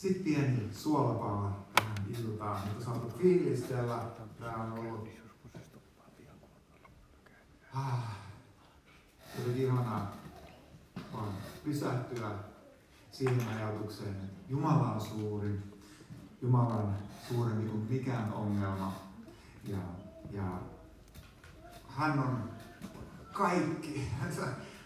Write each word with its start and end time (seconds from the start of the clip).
Sitten 0.00 0.24
pieni 0.24 0.68
suolapala 0.72 1.66
tähän 1.74 1.96
iltaan, 2.08 2.68
mitä 2.68 2.84
saatat 2.84 3.18
fiilistellä. 3.18 3.98
Tää 4.38 4.56
on 4.56 4.72
ollut 4.72 5.08
ah, 7.74 8.16
ihanaa 9.56 10.12
vaan 11.12 11.28
pysähtyä 11.64 12.30
siihen 13.12 13.48
ajatukseen, 13.48 14.10
että 14.10 14.26
Jumala 14.48 14.92
on 14.92 15.00
suuri, 15.00 15.60
Jumala 16.42 16.74
on 16.74 16.94
suurempi 17.28 17.68
kuin 17.68 17.86
mikään 17.90 18.32
ongelma. 18.32 18.92
Ja, 19.64 19.78
ja 20.30 20.60
hän 21.88 22.18
on 22.18 22.50
kaikki. 23.32 24.10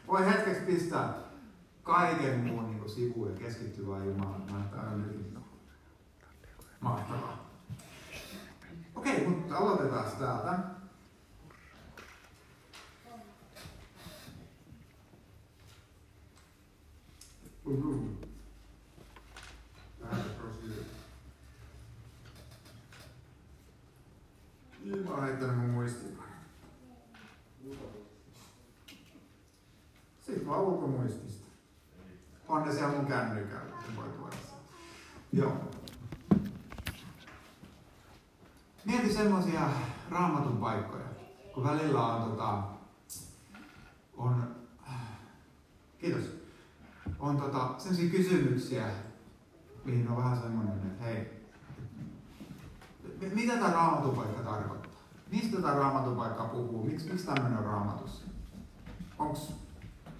Voi 0.06 0.26
hetkeksi 0.26 0.60
pistää 0.60 1.24
kaiken 1.84 2.40
muun 2.40 2.70
niin 2.70 2.90
sivuun 2.90 3.30
ja 3.30 3.38
keskittyä 3.38 4.04
Jumalaan 4.04 4.42
on 4.42 5.54
mahtavaa. 6.80 7.50
Okei, 8.94 9.28
mutta 9.28 9.56
aloitetaan 9.56 10.16
täältä. 10.18 10.58
Mm-hmm. 17.64 18.14
Heittänyt 25.34 25.58
mun 25.58 25.70
muistiin. 25.70 26.18
Sitten 30.20 30.46
vaan 30.46 30.60
ulkomuistista. 30.60 31.46
On 32.48 32.62
ne 32.62 32.72
siellä 32.72 32.96
mun 32.96 33.06
kännykällä, 33.06 33.82
sen 33.86 33.96
voi 33.96 34.08
tuoda 34.08 34.36
Joo. 35.32 35.56
Mieti 38.84 39.12
semmoisia 39.12 39.70
raamatun 40.10 40.56
paikkoja, 40.56 41.04
kun 41.54 41.64
välillä 41.64 42.06
on 42.06 42.30
tota, 42.30 42.62
on, 44.16 44.56
kiitos, 45.98 46.24
on 47.18 47.36
tota, 47.36 47.74
sellaisia 47.78 48.10
kysymyksiä, 48.10 48.86
mihin 49.84 50.08
on 50.08 50.16
vähän 50.16 50.38
semmoinen, 50.38 50.78
että 50.86 51.04
hei, 51.04 51.44
mitä 53.34 53.52
tämä 53.52 53.72
raamatupaikka 53.72 54.42
tarkoittaa? 54.42 54.83
Mistä 55.30 55.62
tämä 55.62 55.74
raamatupaikka 55.74 56.44
puhuu? 56.44 56.84
Miksi, 56.84 57.08
miksi 57.08 57.26
tämmöinen 57.26 57.58
on 57.58 57.64
raamatussa? 57.64 58.24
Onko 59.18 59.38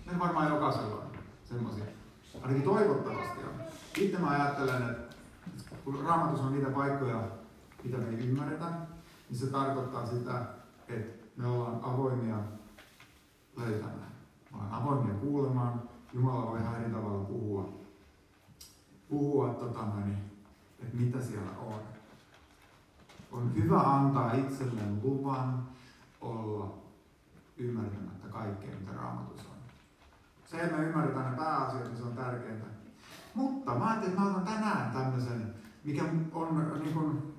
ne 0.06 0.18
varmaan 0.18 0.48
jokaisella 0.48 0.94
on 0.94 1.10
semmoisia? 1.44 1.84
Ainakin 2.42 2.62
toivottavasti 2.62 3.44
on. 3.44 3.64
Itse 3.96 4.18
mä 4.18 4.28
ajattelen, 4.30 4.82
että 4.82 5.14
kun 5.84 6.04
raamatus 6.04 6.40
on 6.40 6.52
niitä 6.52 6.70
paikkoja, 6.70 7.22
mitä 7.84 7.96
me 7.96 8.08
ei 8.08 8.28
ymmärretä, 8.28 8.66
niin 9.30 9.38
se 9.38 9.46
tarkoittaa 9.46 10.06
sitä, 10.06 10.42
että 10.88 11.24
me 11.36 11.46
ollaan 11.46 11.80
avoimia 11.82 12.36
löytämään. 13.56 14.12
Me 14.50 14.56
ollaan 14.58 14.82
avoimia 14.82 15.14
kuulemaan. 15.14 15.82
Jumala 16.14 16.50
voi 16.50 16.60
ihan 16.60 16.80
eri 16.80 16.90
tavalla 16.90 17.24
puhua, 17.24 17.72
puhua 19.08 19.54
tota, 19.54 19.86
niin, 19.86 20.18
että 20.82 20.96
mitä 20.96 21.20
siellä 21.20 21.50
on. 21.58 21.80
On 23.34 23.54
hyvä 23.54 23.80
antaa 23.80 24.32
itselleen 24.32 25.00
luvan 25.02 25.68
olla 26.20 26.74
ymmärtämättä 27.56 28.28
kaikkea, 28.28 28.70
mitä 28.80 28.92
raamatus 28.92 29.40
on. 29.46 29.56
Se, 30.44 30.60
että 30.60 30.76
me 30.76 30.84
ymmärretään 30.84 31.30
ne 31.30 31.36
pääasiat, 31.36 31.84
niin 31.84 31.96
se 31.96 32.02
on 32.02 32.16
tärkeintä. 32.16 32.66
Mutta 33.34 33.74
mä 33.74 33.86
ajattelin, 33.86 34.12
että 34.12 34.20
mä 34.20 34.30
otan 34.30 34.44
tänään 34.44 34.92
tämmöisen, 34.92 35.54
mikä 35.84 36.04
on 36.32 36.80
niin 36.82 36.94
kuin, 36.94 37.34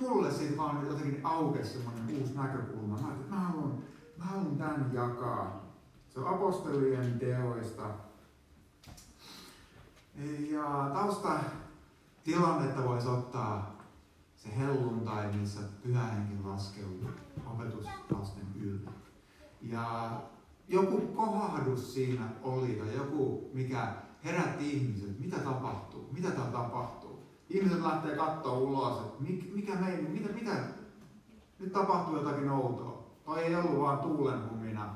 mulle 0.00 0.32
siitä 0.32 0.56
vaan 0.56 0.86
jotenkin 0.86 1.20
aukesi 1.26 1.72
semmoinen 1.72 2.20
uusi 2.20 2.34
näkökulma. 2.34 2.98
Mä 2.98 3.06
ajattelin, 3.06 3.20
että 3.20 3.34
mä 3.34 3.40
haluan, 3.40 3.78
mä 4.18 4.24
haluan 4.24 4.56
tämän 4.56 4.90
jakaa. 4.92 5.62
Se 6.10 6.20
on 6.20 6.34
apostolien 6.34 7.18
teoista. 7.18 7.82
Ja 10.50 10.90
tausta 10.94 11.40
tilannetta 12.24 12.84
voisi 12.84 13.08
ottaa 13.08 13.71
se 14.42 14.56
helluntai, 14.58 15.32
missä 15.32 15.60
pyhä 15.82 16.04
henki 16.04 16.34
laskeutui 16.44 17.10
opetuslasten 17.46 18.46
yllä. 18.60 18.90
Ja 19.62 20.10
joku 20.68 21.00
kohahdus 21.00 21.94
siinä 21.94 22.28
oli, 22.42 22.72
tai 22.72 22.94
joku, 22.96 23.50
mikä 23.52 23.94
herätti 24.24 24.72
ihmiset, 24.72 25.20
mitä 25.20 25.38
tapahtuu, 25.38 26.08
mitä 26.12 26.30
täällä 26.30 26.52
tapahtuu. 26.52 27.22
Ihmiset 27.50 27.80
lähtee 27.80 28.16
katsoa 28.16 28.58
ulos, 28.58 28.98
että 28.98 29.22
mikä 29.54 29.74
meidän, 29.74 30.10
mitä, 30.10 30.32
mitä, 30.32 30.52
nyt 31.58 31.72
tapahtuu 31.72 32.16
jotakin 32.16 32.50
outoa. 32.50 33.02
Toi 33.24 33.44
ei 33.44 33.56
ollut 33.56 33.80
vaan 33.80 33.98
tuulenhumina. 33.98 34.94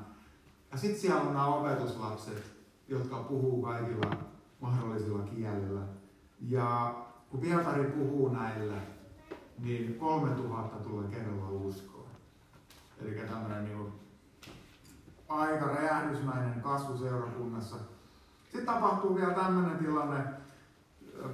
Ja 0.71 0.77
sitten 0.77 1.01
siellä 1.01 1.21
on 1.21 1.27
nämä 1.27 1.47
opetuslapset, 1.47 2.53
jotka 2.87 3.23
puhuu 3.23 3.61
kaikilla 3.61 4.17
mahdollisilla 4.61 5.23
kielillä. 5.23 5.81
Ja 6.41 6.95
kun 7.29 7.39
Pietari 7.39 7.83
puhuu 7.83 8.29
näille, 8.29 8.96
niin 9.57 9.99
3000 9.99 10.77
tulee 10.77 11.07
kerralla 11.07 11.49
uskoon. 11.49 12.07
Eli 13.01 13.11
tämmöinen 13.11 13.65
niin 13.65 13.93
aika 15.29 15.65
räjähdysmäinen 15.65 16.61
kasvu 16.61 16.97
seurakunnassa. 16.97 17.75
Sitten 18.43 18.65
tapahtuu 18.65 19.15
vielä 19.15 19.33
tämmöinen 19.33 19.77
tilanne, 19.77 20.23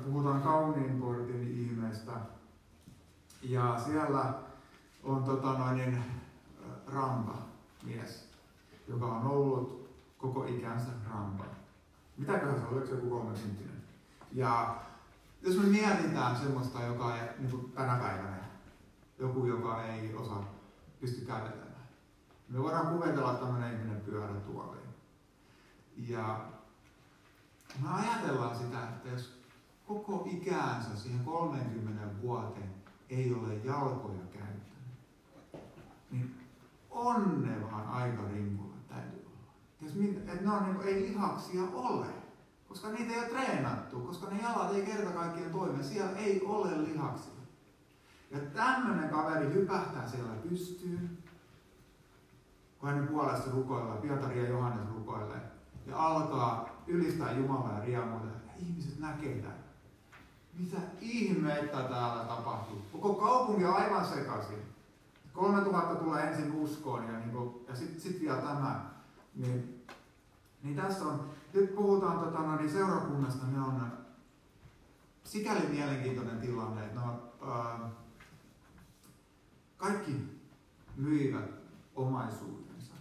puhutaan 0.05 0.41
kauniin 0.41 1.01
portin 1.01 1.59
ihmeestä. 1.59 2.11
Ja 3.41 3.79
siellä 3.85 4.33
on 5.03 5.23
tota 5.23 5.53
noin, 5.53 6.03
rampa 6.87 7.37
mies, 7.83 8.29
joka 8.87 9.05
on 9.05 9.27
ollut 9.27 9.89
koko 10.17 10.45
ikänsä 10.45 10.91
rampa. 11.09 11.45
Mitäköhän 12.17 12.59
se 12.59 12.65
on, 12.65 12.73
oliko 12.73 12.87
se 12.87 12.95
joku 12.95 13.09
30 13.09 13.63
Ja 14.31 14.75
jos 15.43 15.57
me 15.57 15.63
mietitään 15.63 16.35
semmoista, 16.35 16.83
joka 16.83 17.17
ei, 17.17 17.27
niin 17.39 17.51
kuin 17.51 17.71
tänä 17.71 17.95
päivänä, 17.95 18.37
joku, 19.19 19.45
joka 19.45 19.85
ei 19.85 20.15
osaa 20.15 20.53
pysty 20.99 21.25
kävelemään. 21.25 21.73
Me 22.49 22.63
voidaan 22.63 22.87
kuvitella 22.87 23.33
tämmöinen 23.33 23.73
ihminen 23.73 24.01
pyörätuoliin. 24.01 24.89
Ja 25.97 26.45
me 27.81 27.89
ajatellaan 27.89 28.57
sitä, 28.57 28.83
että 28.83 29.09
jos 29.09 29.41
koko 29.87 30.27
ikäänsä 30.31 30.95
siihen 30.95 31.25
30 31.25 32.21
vuoteen 32.21 32.73
ei 33.09 33.33
ole 33.33 33.55
jalkoja 33.55 34.23
käyttänyt, 34.33 34.63
niin 36.11 36.35
on 36.89 37.47
ne 37.47 37.71
vaan 37.71 37.87
aika 37.87 38.27
rimpulla 38.27 38.75
täytyy 38.89 39.25
olla. 39.25 39.53
Jos, 39.81 39.93
että 40.17 40.43
ne 40.43 40.51
on, 40.51 40.63
niin 40.63 40.75
kuin, 40.75 40.87
ei 40.87 41.01
lihaksia 41.01 41.63
ole 41.73 42.22
koska 42.73 42.89
niitä 42.89 43.13
ei 43.13 43.19
ole 43.19 43.27
treenattu, 43.27 43.99
koska 43.99 44.29
ne 44.29 44.41
jalat 44.41 44.73
ei 44.73 44.85
kerta 44.85 45.11
kaikkiaan 45.11 45.51
toimi. 45.51 45.83
Siellä 45.83 46.17
ei 46.17 46.41
ole 46.45 46.83
lihaksia. 46.83 47.33
Ja 48.31 48.39
tämmöinen 48.39 49.09
kaveri 49.09 49.53
hypähtää 49.53 50.07
siellä 50.07 50.33
pystyyn, 50.49 51.17
kun 52.79 52.89
hänen 52.89 53.07
puolesta 53.07 53.51
rukoillaan, 53.51 53.97
Pietari 53.97 54.43
ja 54.43 54.49
Johannes 54.49 54.87
rukoilee, 54.95 55.41
ja 55.87 55.97
alkaa 55.97 56.69
ylistää 56.87 57.31
Jumalaa 57.31 57.83
ja. 57.83 57.99
Ja 57.99 58.19
ihmiset 58.59 58.99
näkee 58.99 59.35
tämän. 59.35 59.63
Mitä 60.59 60.77
ihmeitä 61.01 61.77
täällä 61.77 62.25
tapahtuu? 62.27 62.81
Koko 62.91 63.13
kaupunki 63.13 63.65
on 63.65 63.75
aivan 63.75 64.05
sekaisin. 64.05 64.59
3000 65.33 65.95
tulee 65.95 66.23
ensin 66.23 66.51
uskoon 66.51 67.07
ja, 67.07 67.19
niin 67.19 67.31
kuin, 67.31 67.65
ja 67.67 67.75
sitten 67.75 68.01
sit 68.01 68.21
vielä 68.21 68.37
tämä. 68.37 68.85
Niin, 69.35 69.85
niin 70.63 70.75
tässä 70.75 71.05
on 71.05 71.29
nyt 71.53 71.75
puhutaan 71.75 72.19
tota, 72.19 72.39
no, 72.39 72.55
niin 72.55 72.71
seurakunnasta, 72.71 73.47
ne 73.47 73.59
on 73.59 73.91
sikäli 75.23 75.67
mielenkiintoinen 75.67 76.41
tilanne, 76.41 76.85
että 76.85 76.99
no, 76.99 77.21
ää, 77.51 77.89
kaikki 79.77 80.41
myivät 80.95 81.49
omaisuutensa 81.95 82.93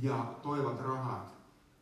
ja 0.00 0.34
toivat 0.42 0.80
rahat 0.80 1.32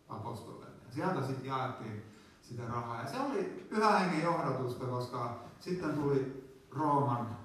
apostolille. 0.09 0.67
Sieltä 0.91 1.27
sitten 1.27 1.47
jaettiin 1.47 2.03
sitä 2.43 2.63
rahaa. 2.67 3.03
Ja 3.03 3.09
se 3.09 3.21
oli 3.21 3.67
pyhä 3.71 3.99
hengen 3.99 4.23
johdatusta, 4.23 4.87
koska 4.87 5.45
sitten 5.61 5.95
tuli 5.95 6.51
Rooman 6.71 7.37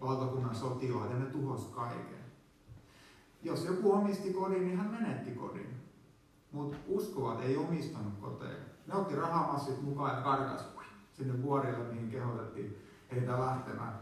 valtakunnan 0.00 0.54
sotilaat 0.54 1.10
ja 1.10 1.16
ne 1.16 1.26
tuhos 1.26 1.64
kaiken. 1.64 2.21
Jos 3.42 3.64
joku 3.64 3.92
omisti 3.92 4.32
kodin, 4.32 4.64
niin 4.64 4.78
hän 4.78 4.90
menetti 4.90 5.30
kodin. 5.30 5.82
Mutta 6.52 6.76
uskovat 6.86 7.40
ei 7.40 7.56
omistanut 7.56 8.14
koteja. 8.20 8.58
Ne 8.86 8.94
otti 8.94 9.16
rahamassit 9.16 9.82
mukaan 9.82 10.16
ja 10.16 10.22
karkas 10.22 10.64
sinne 11.12 11.42
vuorille, 11.42 11.84
mihin 11.84 12.10
kehotettiin 12.10 12.88
heitä 13.12 13.40
lähtemään, 13.40 13.94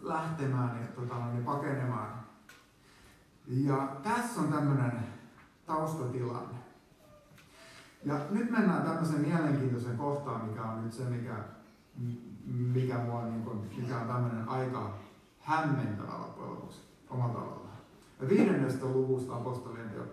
lähtemään 0.00 0.80
ja 0.80 0.86
tota, 0.86 1.26
niin 1.26 1.44
pakenemaan. 1.44 2.24
Ja 3.46 3.96
tässä 4.02 4.40
on 4.40 4.52
tämmöinen 4.52 4.92
taustatilanne. 5.66 6.58
Ja 8.04 8.20
nyt 8.30 8.50
mennään 8.50 8.82
tämmöiseen 8.82 9.20
mielenkiintoiseen 9.20 9.98
kohtaan, 9.98 10.44
mikä 10.44 10.62
on 10.62 10.84
nyt 10.84 10.92
se, 10.92 11.04
mikä, 11.04 11.34
mikä, 12.46 12.98
mua, 12.98 13.22
niin 13.22 13.44
mikä 13.76 14.00
on 14.00 14.06
tämmöinen 14.06 14.48
aika 14.48 14.94
hämmentävä 15.38 16.18
loppujen 16.18 16.50
lopuksi 16.50 16.93
omalla 17.14 17.34
tavallaan. 17.34 17.78
Ja 18.20 18.28
viidennestä 18.28 18.86
luvusta 18.86 19.36
apostolien 19.36 19.90
teo. 19.90 20.04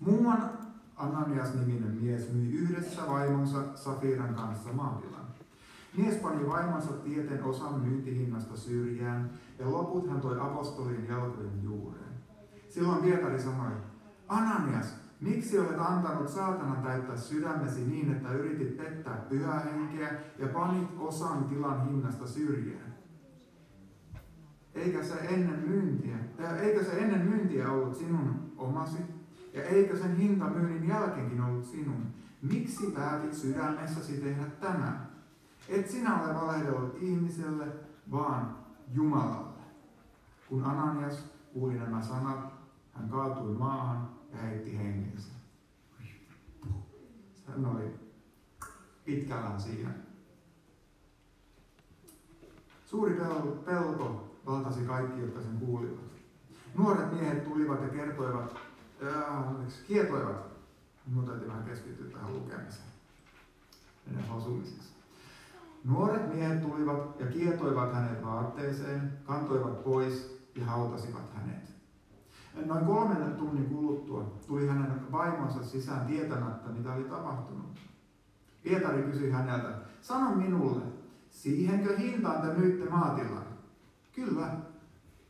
Muuan 0.00 0.50
Ananias-niminen 0.96 1.98
mies 2.00 2.32
myi 2.32 2.52
yhdessä 2.52 3.02
vaimonsa 3.08 3.76
Safiran 3.76 4.34
kanssa 4.34 4.72
maatilan. 4.72 5.26
Mies 5.96 6.16
pani 6.16 6.48
vaimonsa 6.48 6.92
tieten 6.92 7.44
osan 7.44 7.80
myyntihinnasta 7.80 8.56
syrjään, 8.56 9.30
ja 9.58 9.72
loput 9.72 10.10
hän 10.10 10.20
toi 10.20 10.40
apostolin 10.40 11.06
jalkojen 11.08 11.62
juureen. 11.62 12.08
Silloin 12.68 13.02
Pietari 13.02 13.42
sanoi, 13.42 13.72
Ananias, 14.28 14.94
miksi 15.20 15.58
olet 15.58 15.78
antanut 15.78 16.28
saatanan 16.28 16.82
täyttää 16.82 17.16
sydämesi 17.16 17.80
niin, 17.80 18.12
että 18.12 18.32
yritit 18.32 18.76
pettää 18.76 19.16
pyhää 19.28 19.60
henkeä 19.60 20.12
ja 20.38 20.46
panit 20.48 20.88
osan 20.98 21.44
tilan 21.44 21.86
hinnasta 21.86 22.26
syrjään? 22.26 22.87
Eikä 24.78 25.02
se 25.04 25.14
ennen 25.14 25.68
myyntiä, 25.68 26.16
eikä 26.60 26.84
se 26.84 26.98
ennen 26.98 27.20
myyntiä 27.20 27.70
ollut 27.70 27.96
sinun 27.96 28.52
omasi, 28.56 28.98
ja 29.52 29.62
eikö 29.62 29.98
sen 29.98 30.16
hinta 30.16 30.44
myynnin 30.44 30.88
jälkeenkin 30.88 31.40
ollut 31.40 31.64
sinun? 31.64 32.06
Miksi 32.42 32.86
päätit 32.86 33.34
sydämessäsi 33.34 34.16
tehdä 34.16 34.44
tämän? 34.44 35.08
Et 35.68 35.90
sinä 35.90 36.22
ole 36.22 36.34
valehdellut 36.34 36.96
ihmiselle, 37.00 37.66
vaan 38.10 38.58
Jumalalle. 38.94 39.58
Kun 40.48 40.64
Ananias 40.64 41.24
kuuli 41.52 41.74
nämä 41.74 42.02
sanat, 42.02 42.52
hän 42.92 43.08
kaatui 43.08 43.54
maahan 43.54 44.08
ja 44.32 44.38
heitti 44.38 44.78
henkensä. 44.78 45.32
Hän 47.46 47.66
oli 47.66 47.94
pitkällään 49.04 49.60
siinä. 49.60 49.90
Suuri 52.86 53.20
pelko 53.64 54.27
valtasi 54.46 54.80
kaikki, 54.80 55.20
jotka 55.20 55.40
sen 55.40 55.58
kuulivat. 55.58 56.08
Nuoret 56.78 57.12
miehet 57.12 57.44
tulivat 57.44 57.82
ja 57.82 57.88
kertoivat, 57.88 58.56
äh, 59.06 59.44
kietoivat. 59.86 60.48
Minun 61.06 61.26
täytyy 61.26 61.48
vähän 61.48 61.64
keskittyä 61.64 62.10
tähän 62.10 62.34
lukemiseen. 62.34 62.88
Menen 64.06 64.30
osumisessa. 64.30 64.94
Nuoret 65.84 66.34
miehet 66.34 66.62
tulivat 66.62 67.20
ja 67.20 67.26
kietoivat 67.26 67.94
hänet 67.94 68.24
vaatteeseen, 68.24 69.12
kantoivat 69.24 69.84
pois 69.84 70.38
ja 70.54 70.64
hautasivat 70.64 71.34
hänet. 71.34 71.68
Noin 72.66 72.86
kolmen 72.86 73.34
tunnin 73.36 73.66
kuluttua 73.66 74.32
tuli 74.46 74.68
hänen 74.68 75.12
vaimonsa 75.12 75.64
sisään 75.64 76.06
tietämättä, 76.06 76.70
mitä 76.70 76.92
oli 76.92 77.04
tapahtunut. 77.04 77.80
Pietari 78.62 79.02
kysyi 79.02 79.30
häneltä, 79.30 79.78
sano 80.00 80.34
minulle, 80.34 80.82
siihenkö 81.30 81.96
hintaan 81.96 82.42
te 82.42 82.54
myytte 82.54 82.90
maatilan? 82.90 83.57
Kyllä, 84.24 84.56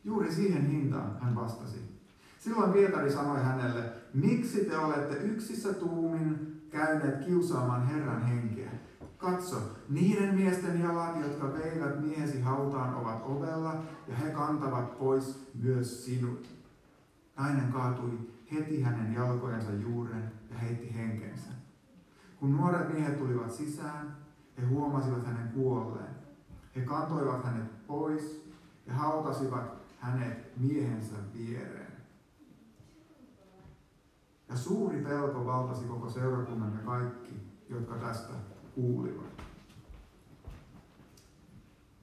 juuri 0.03 0.31
siihen 0.31 0.67
hintaan, 0.67 1.19
hän 1.19 1.35
vastasi. 1.35 1.99
Silloin 2.39 2.73
Pietari 2.73 3.11
sanoi 3.11 3.43
hänelle, 3.43 3.83
miksi 4.13 4.65
te 4.65 4.77
olette 4.77 5.15
yksissä 5.15 5.73
tuumin 5.73 6.61
käyneet 6.69 7.25
kiusaamaan 7.25 7.87
Herran 7.87 8.21
henkeä? 8.21 8.71
Katso, 9.17 9.55
niiden 9.89 10.35
miesten 10.35 10.81
jalat, 10.81 11.21
jotka 11.21 11.53
veivät 11.53 12.01
miehesi 12.01 12.41
hautaan, 12.41 12.95
ovat 12.95 13.21
ovella, 13.25 13.83
ja 14.07 14.15
he 14.15 14.29
kantavat 14.29 14.99
pois 14.99 15.51
myös 15.63 16.05
sinut. 16.05 16.49
Nainen 17.37 17.71
kaatui 17.71 18.19
heti 18.51 18.81
hänen 18.81 19.13
jalkojensa 19.13 19.71
juuren 19.71 20.31
ja 20.51 20.57
heitti 20.57 20.95
henkensä. 20.95 21.49
Kun 22.39 22.57
nuoret 22.57 22.93
miehet 22.93 23.17
tulivat 23.17 23.51
sisään, 23.51 24.17
he 24.57 24.65
huomasivat 24.65 25.25
hänen 25.25 25.47
kuolleen. 25.47 26.15
He 26.75 26.81
kantoivat 26.81 27.45
hänet 27.45 27.87
pois 27.87 28.48
ja 28.89 28.95
hautasivat 28.95 29.63
hänet 29.99 30.57
miehensä 30.57 31.15
viereen. 31.33 31.93
Ja 34.49 34.57
suuri 34.57 35.01
pelko 35.01 35.45
valtasi 35.45 35.85
koko 35.85 36.09
seurakunnan 36.09 36.73
ja 36.73 36.85
kaikki, 36.85 37.33
jotka 37.69 37.95
tästä 37.95 38.33
kuulivat. 38.75 39.43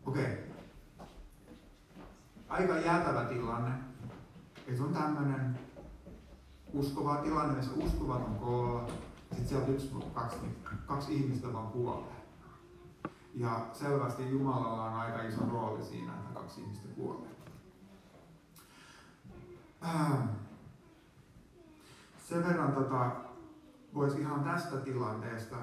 Okei. 0.06 0.24
Okay. 0.24 0.36
Aika 2.48 2.78
jäätävä 2.78 3.24
tilanne. 3.24 3.70
Että 4.66 4.82
on 4.82 4.92
tämmöinen 4.92 5.58
uskova 6.72 7.16
tilanne, 7.16 7.56
missä 7.56 7.72
uskovat 7.74 8.26
on 8.26 8.34
koolla. 8.34 8.88
Sitten 9.28 9.48
sieltä 9.48 9.70
yksi, 9.70 9.90
kaksi, 10.14 10.36
kaksi 10.86 11.14
ihmistä 11.14 11.52
vaan 11.52 11.66
kuolee. 11.66 12.15
Ja 13.36 13.66
selvästi 13.72 14.30
Jumalalla 14.30 14.84
on 14.84 14.94
aika 14.94 15.22
iso 15.22 15.40
rooli 15.50 15.84
siinä, 15.84 16.12
että 16.12 16.40
kaksi 16.40 16.60
ihmistä 16.60 16.88
kuolee. 16.96 17.30
Ähm. 19.84 20.28
Sen 22.28 22.48
verran 22.48 22.72
tota, 22.72 23.10
voisi 23.94 24.20
ihan 24.20 24.44
tästä 24.44 24.76
tilanteesta 24.76 25.56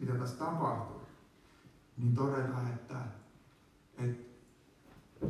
mitä 0.00 0.12
tässä 0.14 0.44
tapahtui, 0.44 1.00
niin 1.96 2.14
todeta, 2.14 2.58
että, 2.74 2.96
että 3.98 5.26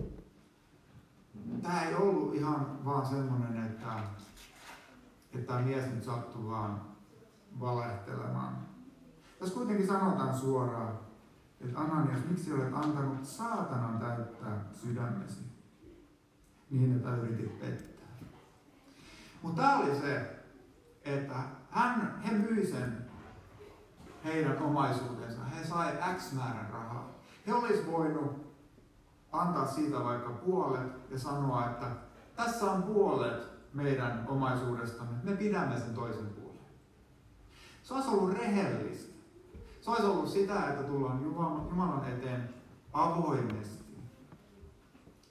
tämä 1.63 1.83
ei 1.83 1.95
ollut 1.95 2.35
ihan 2.35 2.85
vaan 2.85 3.07
semmoinen, 3.07 3.67
että, 3.67 3.99
että 5.35 5.47
tämä 5.47 5.61
mies 5.61 5.91
nyt 5.91 6.05
sattui 6.05 6.51
vaan 6.51 6.81
valehtelemaan. 7.61 8.59
Tässä 9.39 9.55
kuitenkin 9.55 9.87
sanotaan 9.87 10.39
suoraan, 10.39 10.99
että 11.61 11.81
Ananias, 11.81 12.25
miksi 12.29 12.53
olet 12.53 12.75
antanut 12.75 13.25
saatanan 13.25 13.99
täyttää 13.99 14.65
sydämesi 14.73 15.41
niin, 16.71 16.97
että 16.97 17.17
yritit 17.17 17.61
pettää. 17.61 18.01
Mutta 19.43 19.63
tämä 19.63 19.79
oli 19.79 20.01
se, 20.01 20.37
että 21.05 21.35
hän, 21.71 22.23
he 22.27 22.33
myi 22.33 22.67
sen 22.67 23.11
heidän 24.25 24.63
omaisuutensa. 24.63 25.45
He 25.45 25.67
sai 25.67 25.93
X 26.17 26.33
määrän 26.33 26.71
rahaa. 26.73 27.09
He 27.47 27.55
olisi 27.55 27.87
voinut 27.87 28.57
antaa 29.33 29.67
siitä 29.67 30.05
vaikka 30.05 30.31
puolet 30.31 31.11
ja 31.11 31.19
sanoa, 31.19 31.71
että 31.71 31.87
tässä 32.37 32.71
on 32.71 32.83
puolet 32.83 33.51
meidän 33.75 34.25
omaisuudestamme, 34.29 35.15
me 35.23 35.37
pidämme 35.37 35.79
sen 35.79 35.95
toisen 35.95 36.27
puolen. 36.27 36.61
Se 37.83 37.95
olisi 37.95 38.09
ollut 38.09 38.39
rehellistä. 38.39 39.20
Se 39.81 39.91
olisi 39.91 40.07
ollut 40.07 40.29
sitä, 40.29 40.69
että 40.71 40.83
tullaan 40.83 41.23
Jumalan 41.23 42.09
eteen 42.09 42.55
avoimesti. 42.93 43.85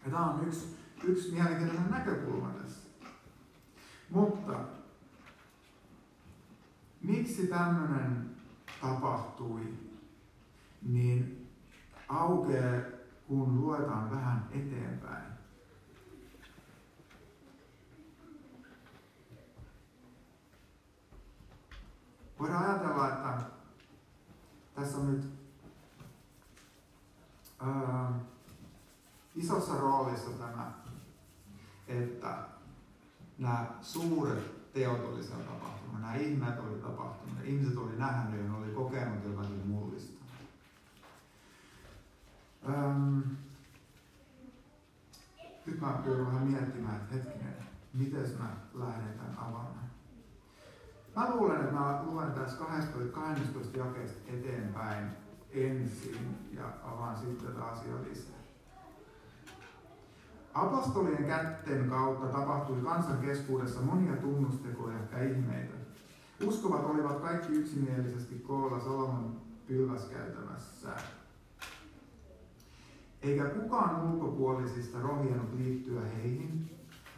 Ja 0.06 0.12
tämä 0.12 0.26
on 0.26 0.48
yksi, 0.48 0.78
yksi 1.04 1.32
mielenkiintoinen 1.32 1.92
näkökulma 1.92 2.50
tässä. 2.50 2.90
Mutta 4.10 4.60
miksi 7.02 7.48
tämmöinen 7.48 8.30
tapahtui, 8.82 9.74
niin 10.82 11.48
aukeaa, 12.10 12.82
kun 13.28 13.62
luetaan 13.62 14.12
vähän 14.12 14.50
eteenpäin. 14.52 15.30
Voidaan 22.40 22.66
ajatella, 22.66 23.10
että 23.10 23.59
tässä 24.80 24.98
on 24.98 25.12
nyt 25.12 25.26
ää, 27.60 28.12
isossa 29.36 29.78
roolissa 29.78 30.30
tämä, 30.30 30.72
että 31.88 32.38
nämä 33.38 33.66
suuret 33.82 34.74
teot 34.74 35.06
oli 35.06 35.24
siellä 35.24 35.44
tapahtunut, 35.44 36.02
nämä 36.02 36.16
ihmeet 36.16 36.60
oli 36.60 36.80
tapahtunut, 36.80 37.38
ihmiset 37.44 37.78
oli 37.78 37.98
nähnyt 37.98 38.46
ja 38.46 38.54
oli 38.54 38.72
kokenut 38.72 39.24
jotakin 39.24 39.68
mullista. 39.68 40.24
Öm, 42.70 43.24
nyt 45.66 45.82
mä 45.82 46.02
joudun 46.06 46.28
vähän 46.28 46.48
miettimään, 46.48 46.96
että 46.96 47.16
hetkinen, 47.16 47.56
miten 47.94 48.38
mä 48.40 48.50
lähden 48.74 49.20
tämän 49.20 49.38
avaamaan. 49.38 49.90
Mä 51.16 51.30
luulen, 51.36 51.62
että 51.62 51.74
mä 51.74 52.04
luen 52.06 52.32
tässä 52.32 52.58
12, 52.58 53.20
12 53.20 53.78
jakeesta 53.78 54.20
eteenpäin 54.28 55.10
ensin 55.52 56.38
ja 56.54 56.64
avaan 56.84 57.18
sitten 57.18 57.48
tätä 57.48 57.66
asiaa 57.66 58.04
lisää. 58.04 58.40
Apostolien 60.54 61.26
kätten 61.26 61.90
kautta 61.90 62.28
tapahtui 62.28 62.82
kansan 62.82 63.18
keskuudessa 63.18 63.82
monia 63.82 64.16
tunnustekoja 64.16 64.98
ja 65.12 65.24
ihmeitä. 65.24 65.74
Uskovat 66.44 66.86
olivat 66.86 67.20
kaikki 67.20 67.54
yksimielisesti 67.54 68.36
koolla 68.36 68.80
Salomon 68.80 69.42
pylväskäytämässä. 69.68 70.90
Eikä 73.22 73.46
kukaan 73.46 74.12
ulkopuolisista 74.12 75.00
rohjennut 75.02 75.54
liittyä 75.54 76.02
heihin, 76.02 76.70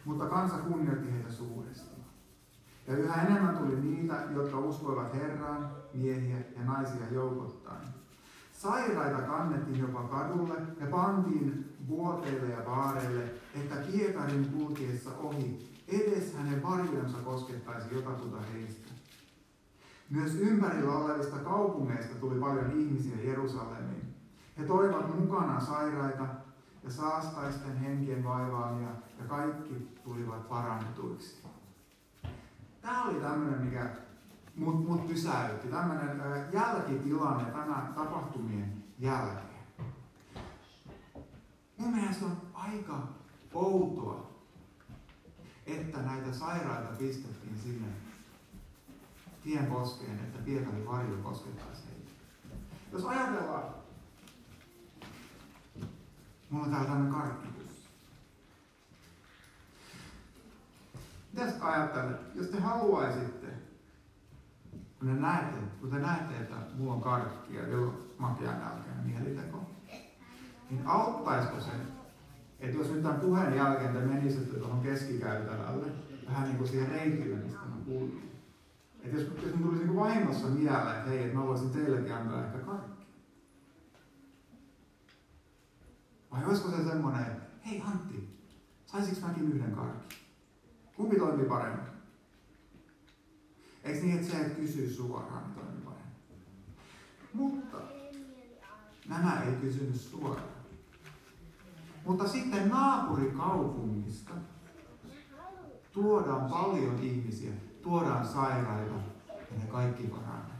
mutta 0.04 0.26
kansa 0.26 0.58
kunnioitti 0.58 1.12
heitä 1.12 1.32
suuresti. 1.32 2.01
Ja 2.86 2.96
yhä 2.96 3.22
enemmän 3.22 3.56
tuli 3.56 3.76
niitä, 3.76 4.24
jotka 4.34 4.58
uskoivat 4.58 5.14
Herraan, 5.14 5.70
miehiä 5.94 6.36
ja 6.36 6.64
naisia 6.64 7.10
joukottain. 7.10 7.88
Sairaita 8.52 9.22
kannettiin 9.22 9.80
jopa 9.80 10.02
kadulle 10.02 10.54
ja 10.80 10.86
pantiin 10.86 11.76
vuoteille 11.88 12.48
ja 12.48 12.66
vaareille, 12.66 13.24
että 13.54 13.74
Pietarin 13.74 14.44
kulkiessa 14.44 15.10
ohi 15.18 15.72
edes 15.88 16.34
hänen 16.34 16.62
varjonsa 16.62 17.18
koskettaisi 17.18 17.94
jotakuta 17.94 18.40
heistä. 18.52 18.88
Myös 20.10 20.34
ympärillä 20.34 20.92
olevista 20.92 21.36
kaupungeista 21.36 22.14
tuli 22.14 22.40
paljon 22.40 22.70
ihmisiä 22.70 23.16
Jerusalemiin. 23.24 24.14
He 24.58 24.64
toivat 24.64 25.20
mukana 25.20 25.60
sairaita 25.60 26.26
ja 26.84 26.90
saastaisten 26.90 27.76
henkien 27.76 28.24
vaivaamia 28.24 28.88
ja 29.18 29.24
kaikki 29.28 29.88
tulivat 30.04 30.48
parannetuiksi. 30.48 31.42
Tämä 32.82 33.04
oli 33.04 33.20
tämmöinen, 33.20 33.64
mikä 33.64 33.90
mut, 34.56 34.88
mut 34.88 35.08
pysäytti, 35.08 35.68
tämmöinen 35.68 36.22
jälkitilanne 36.52 37.44
tämän 37.44 37.94
tapahtumien 37.94 38.84
jälkeen. 38.98 39.52
Mun 41.76 41.94
mielestä 41.94 42.24
on 42.24 42.36
aika 42.54 43.08
outoa, 43.54 44.30
että 45.66 46.02
näitä 46.02 46.32
sairaita 46.32 46.96
pistettiin 46.98 47.58
sinne 47.58 47.88
tien 49.44 49.66
koskeen, 49.66 50.18
että 50.18 50.38
Pietarin 50.44 50.86
varjo 50.86 51.16
koskettaisi 51.16 51.82
heitä. 51.86 52.10
Jos 52.92 53.04
ajatellaan, 53.04 53.74
mulla 56.50 56.64
on 56.64 56.70
täällä 56.70 56.88
tämmöinen 56.88 57.14
karkkipussi. 57.14 57.61
Mitäs 61.32 61.54
ajattelet, 61.60 62.16
jos 62.34 62.46
te 62.46 62.60
haluaisitte, 62.60 63.46
kun 64.98 65.08
te 65.08 65.14
näette, 65.14 65.58
kun 65.80 65.90
te 65.90 65.98
näette 65.98 66.36
että 66.36 66.56
mulla 66.74 66.92
on 66.92 67.02
karkki 67.02 67.54
ja 67.54 67.62
makean 68.18 68.60
jälkeen 68.60 68.96
mieliteko, 69.04 69.70
niin 70.70 70.86
auttaisiko 70.86 71.60
se, 71.60 71.70
että 72.60 72.78
jos 72.78 72.90
nyt 72.90 73.02
tämän 73.02 73.20
puheen 73.20 73.56
jälkeen 73.56 73.92
te 73.92 74.00
menisitte 74.00 74.58
tuohon 74.58 74.80
keskikäytävälle, 74.80 75.86
vähän 76.28 76.44
niin 76.44 76.56
kuin 76.56 76.68
siihen 76.68 76.88
reitille, 76.88 77.36
mistä 77.36 77.58
mä 77.58 77.84
kuulin, 77.84 78.32
että 79.02 79.16
jos, 79.16 79.28
jos 79.42 79.54
mun 79.54 79.68
tulisi 79.68 79.84
niin 79.84 79.96
vahingossa 79.96 80.46
mieleen, 80.46 80.96
että 80.96 81.10
hei, 81.10 81.24
että 81.24 81.38
mä 81.38 81.46
voisin 81.46 81.70
teillekin 81.70 82.14
antaa 82.14 82.44
ehkä 82.44 82.58
karkki. 82.58 83.06
Vai 86.30 86.44
olisiko 86.44 86.70
se 86.70 86.84
semmoinen, 86.84 87.22
että 87.22 87.42
hei 87.66 87.82
Antti, 87.86 88.38
saisinko 88.86 89.26
mäkin 89.26 89.52
yhden 89.52 89.72
karkin? 89.72 90.18
Kumpi 91.02 91.16
toimii 91.16 91.46
paremmin? 91.46 91.86
Eikö 93.84 94.00
niin, 94.00 94.18
että 94.18 94.30
se, 94.30 94.40
että 94.40 94.94
suoraan, 94.96 95.52
toimii 95.54 95.80
paremmin? 95.84 96.12
Mutta 97.32 97.76
nämä 99.08 99.42
ei 99.42 99.52
kysynyt 99.52 100.00
suoraan. 100.00 100.48
Mutta 102.06 102.28
sitten 102.28 102.68
naapurikaupungista 102.68 104.32
tuodaan 105.92 106.50
paljon 106.50 106.98
ihmisiä, 107.02 107.52
tuodaan 107.82 108.26
sairaita 108.26 108.94
ja 109.28 109.58
ne 109.58 109.66
kaikki 109.68 110.02
paranee. 110.02 110.56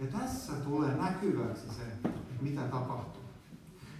Ja 0.00 0.06
tässä 0.06 0.52
tulee 0.52 0.96
näkyväksi 0.96 1.68
se, 1.68 2.10
mitä 2.40 2.62
tapahtuu. 2.62 3.22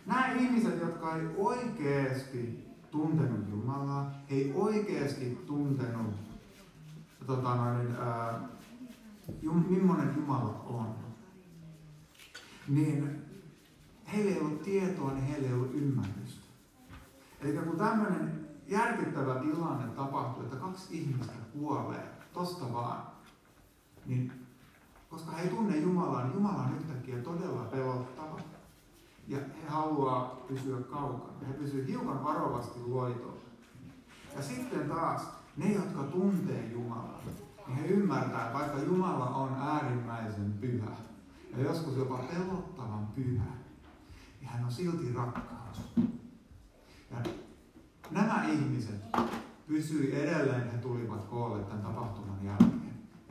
Nämä 0.06 0.32
ihmiset, 0.32 0.80
jotka 0.80 1.16
ei 1.16 1.26
oikeasti 1.36 2.63
tuntenut 2.94 3.48
Jumalaa, 3.50 4.10
ei 4.28 4.52
oikeasti 4.54 5.38
tuntenut, 5.46 6.14
tota 7.26 7.54
noin, 7.54 7.96
ää, 7.96 8.40
jum, 9.42 9.64
millainen 9.68 10.14
Jumala 10.16 10.64
on, 10.66 10.94
niin 12.68 13.22
heillä 14.12 14.30
ei 14.30 14.40
ollut 14.40 14.62
tietoa, 14.62 15.12
niin 15.12 15.24
heillä 15.24 15.48
ei 15.48 15.54
ollut 15.54 15.74
ymmärrystä. 15.74 16.44
Eli 17.40 17.58
kun 17.58 17.78
tämmöinen 17.78 18.48
järkyttävä 18.68 19.34
tilanne 19.34 19.86
tapahtuu, 19.86 20.44
että 20.44 20.56
kaksi 20.56 20.98
ihmistä 20.98 21.32
kuolee 21.52 22.18
tosta 22.32 22.72
vaan, 22.72 23.02
niin 24.06 24.32
koska 25.10 25.32
he 25.32 25.42
ei 25.42 25.48
tunne 25.48 25.76
Jumalaa, 25.76 26.24
niin 26.24 26.34
Jumala 26.34 26.62
on 26.62 26.76
yhtäkkiä 26.76 27.18
todella 27.18 27.64
pelottava. 27.64 28.53
Ja 29.28 29.38
he 29.38 29.68
haluaa 29.68 30.44
pysyä 30.48 30.80
kaukana. 30.80 31.48
He 31.48 31.52
pysyvät 31.52 31.88
hiukan 31.88 32.24
varovasti 32.24 32.80
loitolla. 32.86 33.44
Ja 34.36 34.42
sitten 34.42 34.88
taas 34.88 35.28
ne, 35.56 35.72
jotka 35.72 36.02
tuntee 36.02 36.70
Jumalaa, 36.72 37.20
niin 37.66 37.76
he 37.76 37.86
ymmärtää, 37.86 38.46
että 38.46 38.58
vaikka 38.58 38.78
Jumala 38.78 39.26
on 39.26 39.54
äärimmäisen 39.60 40.52
pyhä 40.60 40.90
ja 41.56 41.64
joskus 41.64 41.96
jopa 41.96 42.18
pelottavan 42.18 43.06
pyhä, 43.06 43.44
niin 44.40 44.48
hän 44.48 44.64
on 44.64 44.72
silti 44.72 45.12
rakkaus. 45.12 45.80
Ja 47.10 47.16
nämä 48.10 48.44
ihmiset 48.44 49.02
pysyi 49.66 50.22
edelleen, 50.22 50.72
he 50.72 50.78
tulivat 50.78 51.24
koolle 51.24 51.64
tämän 51.64 51.82
tapahtuman 51.82 52.44
jälkeen. 52.44 52.83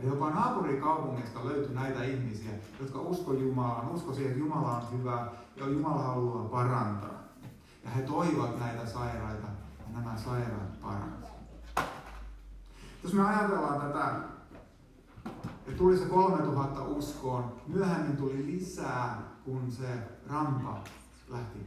Ja 0.04 0.10
jopa 0.10 0.30
naapurikaupungista 0.30 1.46
löytyi 1.46 1.76
näitä 1.76 2.04
ihmisiä, 2.04 2.52
jotka 2.80 3.00
usko 3.00 3.34
Jumalaan, 3.34 3.90
usko 3.90 4.14
siihen, 4.14 4.32
että 4.32 4.44
Jumala 4.44 4.78
on 4.78 5.00
hyvä 5.00 5.28
ja 5.56 5.68
Jumala 5.68 6.04
haluaa 6.04 6.44
parantaa. 6.44 7.24
Ja 7.84 7.90
he 7.90 8.02
toivat 8.02 8.60
näitä 8.60 8.86
sairaita 8.86 9.48
ja 9.80 10.00
nämä 10.00 10.18
sairaat 10.18 10.82
paransivat. 10.82 11.34
Jos 13.04 13.14
me 13.14 13.28
ajatellaan 13.28 13.82
tätä, 13.82 14.16
että 15.68 15.78
tuli 15.78 15.98
se 15.98 16.06
3000 16.06 16.84
uskoon, 16.84 17.54
myöhemmin 17.68 18.18
tuli 18.18 18.46
lisää, 18.46 19.22
kun 19.46 19.72
se 19.72 19.88
rampa 20.30 20.84
lähti 21.30 21.60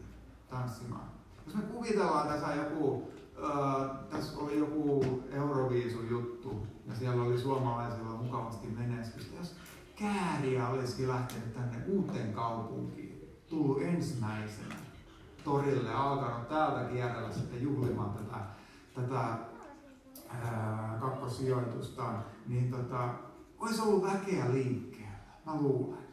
tanssimaan. 0.50 1.06
Jos 1.46 1.54
me 1.54 1.62
kuvitellaan 1.62 2.28
tässä 2.28 2.54
joku, 2.54 3.12
äh, 3.44 3.90
tässä 4.10 4.38
oli 4.38 4.58
joku 4.58 5.04
Euroviisu-juttu, 5.30 6.66
ja 6.88 6.94
siellä 6.94 7.22
oli 7.22 7.38
suomalaisilla 7.38 8.22
mukavasti 8.22 8.68
menestystä. 8.68 9.36
Jos 9.36 9.56
kääriä 9.96 10.68
olisikin 10.68 11.08
lähtenyt 11.08 11.54
tänne 11.54 11.76
uuteen 11.86 12.32
kaupunkiin, 12.32 13.36
tullut 13.48 13.82
ensimmäisenä 13.82 14.74
torille 15.44 15.90
ja 15.90 16.02
alkanut 16.02 16.48
täältä 16.48 16.84
kierrellä 16.84 17.32
sitten 17.32 17.62
juhlimaan 17.62 18.10
tätä, 18.10 18.38
tätä 18.94 19.38
ää, 20.28 20.98
kakkosijoitustaan, 21.00 22.24
niin 22.46 22.70
tota, 22.70 23.08
olisi 23.58 23.82
ollut 23.82 24.02
väkeä 24.02 24.52
liikkeellä, 24.52 25.16
mä 25.46 25.54
luulen. 25.54 26.06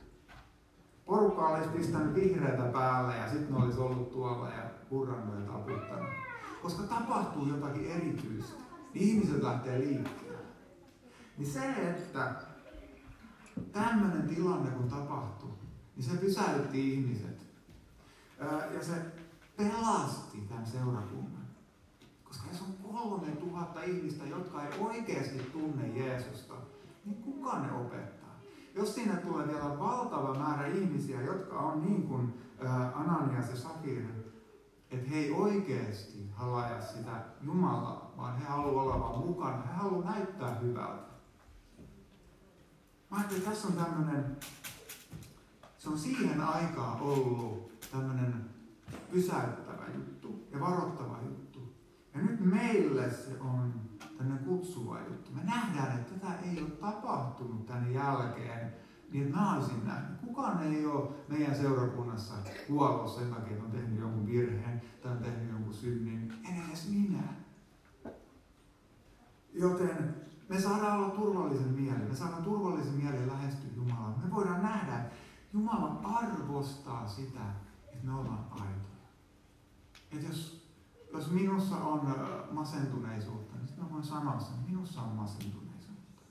Porukka 1.06 1.48
olisi 1.48 1.70
pistänyt 1.70 2.16
vihreätä 2.16 2.64
päälle 2.64 3.18
ja 3.18 3.30
sitten 3.30 3.56
olisi 3.56 3.80
ollut 3.80 4.12
tuolla 4.12 4.50
ja 4.50 4.64
hurrannut 4.92 5.36
ja 5.36 5.52
taputtanut. 5.52 6.10
Koska 6.62 6.84
tapahtuu 6.84 7.48
jotakin 7.48 7.92
erityistä, 7.92 8.64
niin 8.94 9.10
ihmiset 9.10 9.44
lähtee 9.44 9.80
liikkeelle. 9.80 10.23
Niin 11.38 11.52
se, 11.52 11.90
että 11.90 12.32
tämmöinen 13.72 14.28
tilanne 14.28 14.72
kun 14.72 14.90
tapahtui, 14.90 15.50
niin 15.96 16.06
se 16.06 16.18
pysäytti 16.18 16.94
ihmiset. 16.94 17.48
Ja 18.74 18.84
se 18.84 18.94
pelasti 19.58 20.38
tämän 20.50 20.66
seurakunnan. 20.66 21.44
Koska 22.24 22.48
jos 22.52 22.62
on 22.62 22.92
kolme 22.92 23.32
tuhatta 23.32 23.84
ihmistä, 23.84 24.26
jotka 24.26 24.64
ei 24.64 24.80
oikeasti 24.80 25.40
tunne 25.40 25.88
Jeesusta, 25.88 26.54
niin 27.06 27.24
kuka 27.24 27.60
ne 27.60 27.72
opettaa? 27.72 28.40
Jos 28.76 28.96
sinne 28.96 29.16
tulee 29.16 29.48
vielä 29.48 29.80
valtava 29.80 30.40
määrä 30.40 30.68
ihmisiä, 30.68 31.22
jotka 31.22 31.60
on 31.60 31.86
niin 31.86 32.04
kuin 32.04 32.34
Ananias 32.96 33.50
ja 33.50 33.56
Safir, 33.56 34.04
että 34.92 35.10
he 35.10 35.16
ei 35.16 35.32
oikeasti 35.32 36.30
halua 36.32 36.82
sitä 36.82 37.24
Jumalaa, 37.42 38.14
vaan 38.18 38.38
he 38.38 38.46
haluavat 38.46 38.84
olla 38.84 39.00
vaan 39.00 39.20
mukana. 39.20 39.62
He 39.62 39.74
haluavat 39.74 40.06
näyttää 40.06 40.56
hyvältä. 40.56 41.13
Mä 43.14 43.20
ajattelin, 43.20 43.42
että 43.42 43.52
tässä 43.52 43.68
on 43.68 43.74
tämmöinen, 43.74 44.38
se 45.78 45.90
on 45.90 46.00
siihen 46.00 46.42
aikaan 46.42 47.02
ollut 47.02 47.80
tämmöinen 47.92 48.46
pysäyttävä 49.12 49.86
juttu 49.96 50.48
ja 50.52 50.60
varoittava 50.60 51.20
juttu. 51.26 51.74
Ja 52.14 52.22
nyt 52.22 52.40
meille 52.40 53.12
se 53.12 53.40
on 53.40 53.74
tämmöinen 54.18 54.46
kutsuva 54.46 55.00
juttu. 55.00 55.32
Me 55.32 55.44
nähdään, 55.44 56.00
että 56.00 56.14
tätä 56.14 56.40
ei 56.40 56.62
ole 56.62 56.70
tapahtunut 56.70 57.66
tänne 57.66 57.92
jälkeen 57.92 58.74
niin 59.12 59.32
mä 59.32 59.56
olisin 59.56 59.86
nähnyt. 59.86 60.20
Kukaan 60.20 60.64
ei 60.64 60.86
ole 60.86 61.10
meidän 61.28 61.56
seurakunnassa 61.56 62.34
kuollut 62.68 63.12
sen 63.12 63.30
takia, 63.30 63.52
että 63.52 63.66
on 63.66 63.72
tehnyt 63.72 64.00
jonkun 64.00 64.28
virheen 64.28 64.82
tai 65.02 65.12
on 65.12 65.18
tehnyt 65.18 65.50
jonkun 65.50 65.74
synnin. 65.74 66.34
En 66.50 66.64
edes 66.68 66.90
minä. 66.90 67.24
Joten 69.54 70.16
me 70.54 70.62
saadaan 70.62 71.00
olla 71.00 71.10
turvallisen 71.10 71.68
mielen. 71.68 72.08
Me 72.10 72.16
saadaan 72.16 72.44
turvallisen 72.44 72.94
mielen 72.94 73.28
lähestyä 73.28 73.70
Jumalaa. 73.76 74.20
Me 74.24 74.32
voidaan 74.36 74.64
nähdä, 74.64 74.98
että 74.98 75.16
Jumala 75.54 76.00
arvostaa 76.04 77.08
sitä, 77.08 77.40
että 77.94 78.08
me 78.08 78.14
ollaan 78.14 78.46
aitoja. 78.52 79.08
Että 80.12 80.28
jos, 80.28 80.68
jos 81.14 81.32
minussa 81.32 81.76
on 81.76 82.16
masentuneisuutta, 82.52 83.56
niin 83.58 83.84
me 83.84 83.92
voin 83.92 84.04
sanoa 84.04 84.40
sen, 84.40 84.56
minussa 84.68 85.02
on 85.02 85.16
masentuneisuutta. 85.16 86.22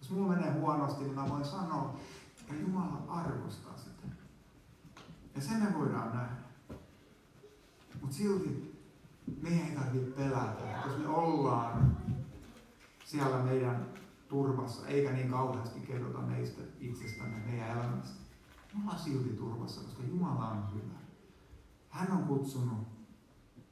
Jos 0.00 0.10
mulla 0.10 0.36
menee 0.36 0.52
huonosti, 0.52 1.04
niin 1.04 1.14
mä 1.14 1.28
voin 1.28 1.44
sanoa, 1.44 1.96
että 2.40 2.54
Jumala 2.54 3.02
arvostaa 3.08 3.76
sitä. 3.76 4.06
Ja 5.34 5.40
sen 5.40 5.62
me 5.62 5.78
voidaan 5.78 6.16
nähdä. 6.16 6.36
Mutta 8.00 8.16
silti 8.16 8.80
me 9.42 9.48
ei 9.48 9.76
tarvitse 9.76 10.10
pelätä, 10.10 10.82
jos 10.86 10.98
me 10.98 11.08
ollaan 11.08 11.96
siellä 13.14 13.38
meidän 13.38 13.86
turvassa, 14.28 14.86
eikä 14.86 15.12
niin 15.12 15.30
kauheasti 15.30 15.80
kerrota 15.80 16.18
meistä 16.18 16.62
itsestämme, 16.80 17.38
meidän 17.38 17.70
elämästä. 17.70 18.20
Me 18.74 18.80
ollaan 18.82 18.98
silti 18.98 19.28
turvassa, 19.28 19.80
koska 19.80 20.02
Jumala 20.02 20.48
on 20.48 20.74
hyvä. 20.74 20.98
Hän 21.90 22.12
on 22.12 22.24
kutsunut 22.24 22.78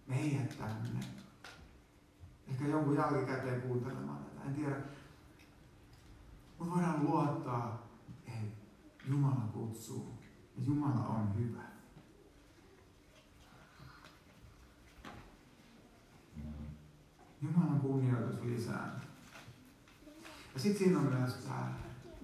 meidät 0.06 0.58
tänne. 0.58 1.00
Ehkä 2.48 2.66
jonkun 2.66 2.96
jälkikäteen 2.96 3.62
kuuntelemaan 3.62 4.24
tätä, 4.24 4.48
en 4.48 4.54
tiedä. 4.54 4.76
Mutta 6.58 6.74
voidaan 6.74 7.04
luottaa, 7.04 7.86
että 8.26 8.66
Jumala 9.08 9.48
kutsuu 9.52 10.18
ja 10.56 10.62
Jumala 10.64 11.06
on 11.06 11.34
hyvä. 11.38 11.62
Jumalan 17.42 17.80
kunnioitus 17.80 18.42
lisää. 18.42 19.01
Ja 20.54 20.60
sitten 20.60 20.84
siinä 20.84 20.98
on 20.98 21.04
myös 21.04 21.34
tämä 21.34 21.74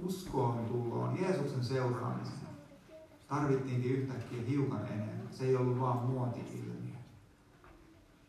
uskoon 0.02 0.64
tuloon, 0.64 1.20
Jeesuksen 1.20 1.64
seuraamisen. 1.64 2.48
Tarvittiinkin 3.28 3.92
yhtäkkiä 3.92 4.42
hiukan 4.42 4.86
enemmän. 4.86 5.28
Se 5.30 5.44
ei 5.44 5.56
ollut 5.56 5.80
vaan 5.80 6.06
muoti-ilmiö. 6.06 6.96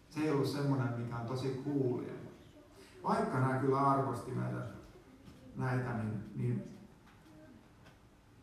Se 0.10 0.20
ei 0.20 0.32
ollut 0.32 0.48
semmoinen, 0.48 1.00
mikä 1.00 1.18
on 1.18 1.28
tosi 1.28 1.50
kuulia. 1.50 2.14
Vaikka 3.04 3.40
nämä 3.40 3.60
kyllä 3.60 3.80
arvosti 3.80 4.32
näitä, 4.36 4.68
näitä 5.56 5.94
niin, 5.94 6.24
niin 6.36 6.64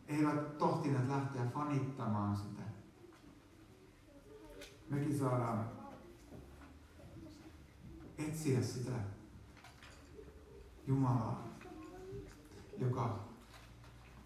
eivät 0.07 0.57
tohtineet 0.57 1.07
lähteä 1.07 1.45
fanittamaan 1.53 2.37
sitä. 2.37 2.61
Mekin 4.89 5.19
saadaan 5.19 5.69
etsiä 8.17 8.61
sitä 8.61 8.91
Jumalaa, 10.87 11.47
joka 12.77 13.19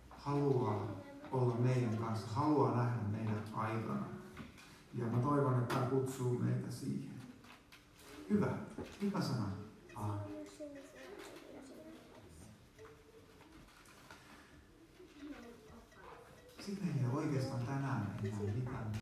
haluaa 0.09 0.87
olla 1.31 1.55
meidän 1.55 1.97
kanssa, 1.97 2.27
haluaa 2.27 2.75
nähdä 2.75 3.01
meidät 3.11 3.49
aikana. 3.53 4.05
Ja 4.93 5.05
mä 5.05 5.21
toivon, 5.21 5.59
että 5.59 5.75
tämä 5.75 5.89
kutsuu 5.89 6.39
meitä 6.39 6.71
siihen. 6.71 7.15
Hyvä. 8.29 8.47
Hyvä 9.01 9.21
sana. 9.21 9.45
Aamen. 9.95 10.31
Sitten 16.59 16.89
ei 16.99 17.05
oikeastaan 17.13 17.65
tänään 17.65 18.15
enää 18.23 18.53
mitään 18.55 18.91